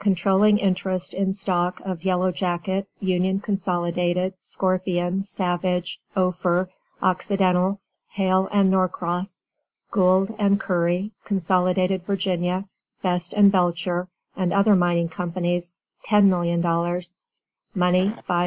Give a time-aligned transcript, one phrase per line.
[0.00, 6.68] "Controlling interest in stock of Yellow Jacket, Union Consolidated, Scorpion, Savage, Ophir,
[7.00, 7.78] Occidental,
[8.08, 9.38] Hale & Norcross,
[9.92, 12.64] Gould & Curry, Consolidated Virginia,
[13.02, 15.72] Best & Belcher and other mining companies,
[16.08, 17.12] $10,000,000;
[17.72, 18.44] money $500,000."